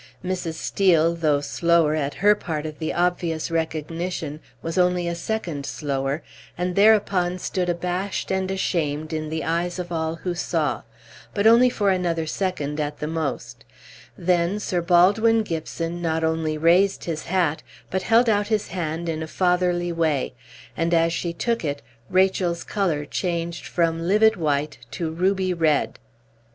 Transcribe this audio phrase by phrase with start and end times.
[0.25, 0.55] Mrs.
[0.55, 6.23] Steel, though slower at her part of the obvious recognition, was only a second slower,
[6.57, 10.81] and thereupon stood abashed and ashamed in the eyes of all who saw;
[11.35, 13.63] but only for another second at the most;
[14.17, 17.61] then Sir Baldwin Gibson not only raised his hat,
[17.91, 20.33] but held out his hand in a fatherly way,
[20.75, 25.99] and as she took it Rachel's color changed from livid white to ruby red.